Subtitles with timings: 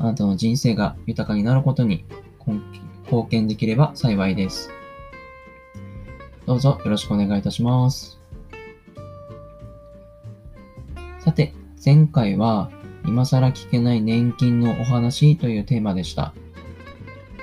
[0.00, 2.06] あなたの人生が豊かになることに
[3.04, 4.70] 貢献できれば幸いです。
[6.46, 8.18] どうぞよろしくお願いいたします。
[11.18, 11.52] さて、
[11.84, 12.70] 前回は
[13.04, 16.32] 今更聞けない年金のお話というテーマでした。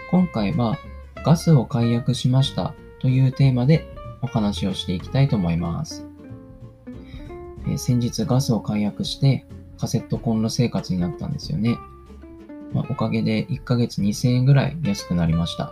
[0.10, 0.78] 今回は
[1.24, 3.86] ガスを解約しましたというテーマで
[4.24, 6.08] お話をしていきたいと思います。
[7.68, 9.46] えー先日ガスを解約して
[9.80, 11.77] カセットコンロ生活になったんですよね。
[12.73, 15.71] まあ、おかげで1ヶ月2000円ぐらい安くなりました。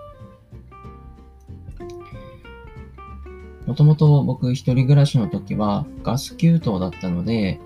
[3.66, 7.60] もともと僕一人暮らしの時はガス給湯だったので、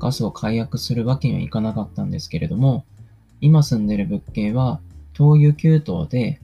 [0.00, 2.84] ガスを解約するわけにはいかなかったんですけれども、
[3.40, 4.80] 今住んでる物件は
[5.12, 6.40] 灯油給湯で、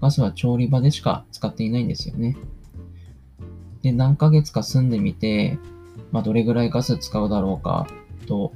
[0.00, 2.36] ガスは調理場でしか使っていないんですよね。
[3.82, 5.58] で、何ヶ月か住んでみて、
[6.12, 7.86] まあ、どれぐらいガス使うだろうか
[8.26, 8.52] と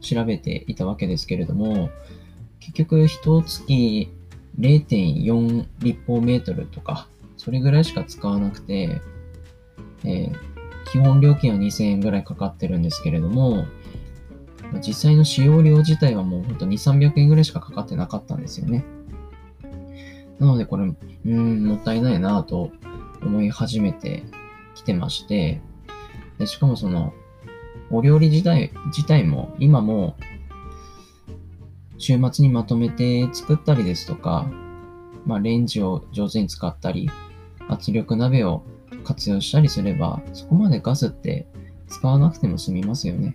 [0.00, 1.90] 調べていたわけですけれども、
[2.66, 4.10] 結局一月
[4.58, 9.00] 0.4立方メートルとか、それぐらいしか使わなくて、
[10.04, 10.54] えー
[10.94, 13.64] 基本料金は2000円ぐらいかかってるんですけれども、
[14.86, 18.84] 実際の使用量自体はもうほんと2、300円ぐらいしかかかってなかったんですよね。
[20.38, 22.70] なのでこれ、うーん、もったいないなぁと
[23.22, 24.24] 思い始めて
[24.74, 25.60] きてまして、
[26.38, 27.12] でしかもその、
[27.90, 30.16] お料理自体自体も今も
[31.98, 34.46] 週末にまとめて作ったりですとか、
[35.26, 37.10] まあ、レンジを上手に使ったり、
[37.68, 38.62] 圧力鍋を
[39.04, 41.46] 活用したりすれば、そこまでガスって
[41.88, 43.34] 使わなくても済みますよね。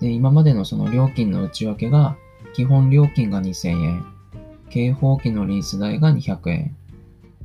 [0.00, 2.16] で、今までのその料金の内訳が、
[2.54, 4.06] 基本料金が2000円、
[4.70, 6.76] 警報機のリース代が200円、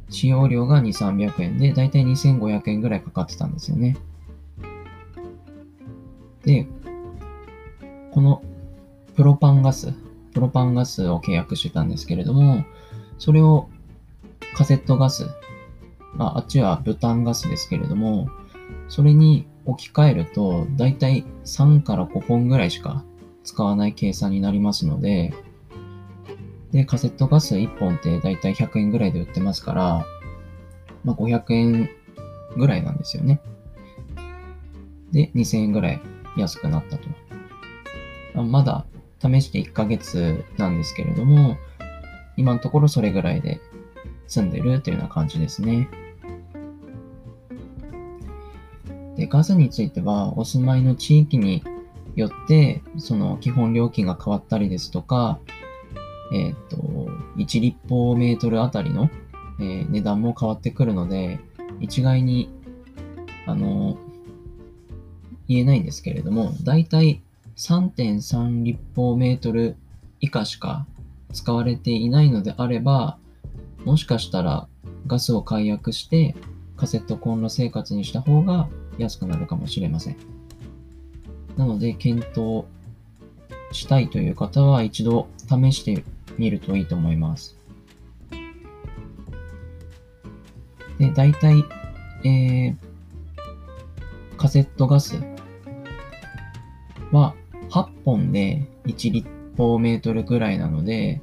[0.09, 3.97] 使用料が2、300円で、だいたい2500円ぐらいかかってたんですよね。
[6.43, 6.67] で、
[8.11, 8.43] この
[9.15, 9.93] プロパンガス、
[10.33, 12.65] プロパンガスを契約してたんですけれども、
[13.19, 13.69] それを
[14.55, 15.27] カセットガス、
[16.15, 18.27] まあ、あっちはブタンガスですけれども、
[18.87, 23.03] それに置き換えると、だいたい3から5本ぐらいしか
[23.43, 25.33] 使わない計算になりますので、
[26.71, 30.05] で、カセットガス1本ってだいたい100円ぐらいで売ってますから、
[31.03, 31.89] まあ、500円
[32.57, 33.41] ぐらいなんですよね。
[35.11, 36.01] で、2000円ぐらい
[36.35, 37.03] 安くなったと。
[38.41, 38.85] まだ
[39.23, 41.57] 試して1ヶ月なんですけれども、
[42.35, 43.61] 今のところそれぐらいで
[44.27, 45.87] 住んでるというような感じですね。
[49.15, 51.63] で、ガスについては、お住まいの地域に
[52.15, 55.39] よって、その基本料金が変わったりですとか、
[56.33, 56.77] えっ、と、
[57.37, 59.09] 1立方メートルあたりの、
[59.59, 61.39] えー値段も変わってくるので、
[61.79, 62.49] 一概に、
[63.45, 63.97] あの、
[65.47, 67.21] 言えないんですけれども、だいたい
[67.55, 69.75] 3.3立方メートル
[70.19, 70.85] 以下しか
[71.33, 73.17] 使われていないのであれば、
[73.85, 74.67] もしかしたら
[75.07, 76.35] ガスを解約して
[76.77, 80.17] カセットコンロ生活にした方が安くなるかもしれません。
[81.57, 82.65] なので、検討
[83.71, 86.03] したいという方は一度試して
[86.37, 87.57] みるといいと思います。
[90.97, 91.63] で、大体、
[92.23, 92.75] えー、
[94.37, 95.17] カセットガス
[97.11, 97.35] は
[97.73, 101.21] 8本で1立方メートルぐらいなので、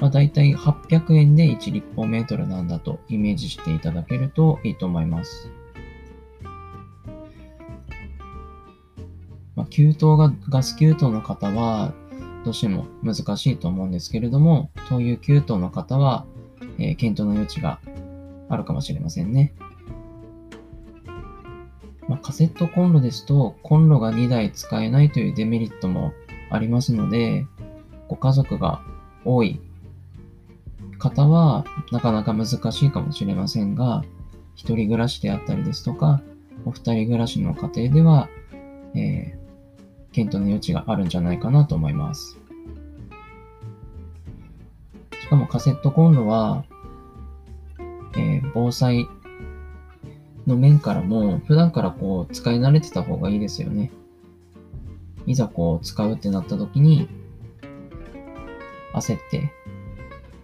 [0.00, 5.50] まあ、大体800円で1立方メートルなんだとイメージしていただけるといいと思います。
[9.54, 11.92] まあ、給湯が、ガス給湯の方は、
[12.44, 16.24] どうしても難しいと思うんですけれども、灯油給湯の方は、
[16.78, 17.80] えー検討の余地が
[18.48, 19.54] あるかもしれませんね。
[22.08, 26.12] まあ、カセットコンロですと、コンロが2台使えないというデメリットも
[26.50, 27.46] ありますので、
[28.08, 28.80] ご家族が
[29.24, 29.60] 多い
[30.98, 34.04] 方はなかなか難しいかもしれませんが、
[34.54, 36.22] 一人暮らしであったりですとか、
[36.64, 38.28] お二人暮らしの家庭では、
[38.94, 39.46] えー
[40.12, 42.38] 検討の余地があるんじゃないかなと思います。
[45.20, 46.64] しかもカセットコンロは、
[48.16, 49.06] えー防災
[50.46, 53.90] の面からも、普段からこう使い慣れてた方がいいですよね。
[55.26, 57.08] いざこう使うってなった時に、
[58.94, 59.52] 焦って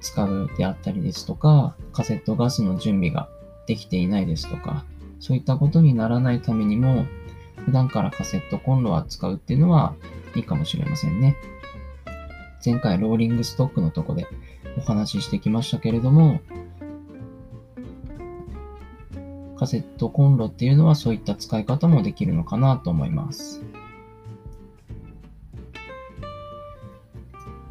[0.00, 3.28] 使うであったりですとか、カセットガスの準備が
[3.66, 4.84] できていないですとか、
[5.20, 7.06] そういったことにならないためにも、
[7.64, 9.94] 普段からカセットコンロは使うっていうのは
[10.34, 11.36] いいかもしれませんね。
[12.64, 14.26] 前回ローリングストックのとこで
[14.76, 16.40] お話ししてきましたけれども、
[19.62, 23.62] カセットコンロっていうのはそういった使い方もできるのかなと思います。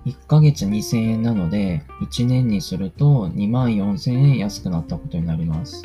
[0.05, 5.83] 1ヶ月2000円なので、1年にすると2万4000円安くなったことになります。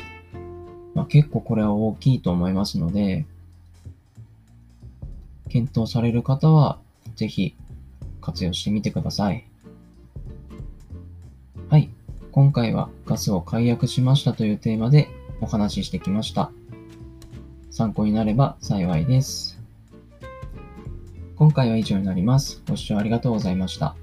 [0.95, 3.25] まあ、結構これは大きいと思いますので、
[5.49, 6.79] 検討される方は
[7.17, 7.53] ぜひ
[8.21, 9.45] 活用してみてください。
[11.67, 11.89] はい。
[12.31, 15.09] 今回はガスを解約しましたというテーマで
[15.41, 16.51] お話ししてきました。
[17.69, 19.59] 参考になれば幸いです。
[21.35, 22.63] 今回は以上になります。
[22.67, 23.95] ご視聴ありがとうございました。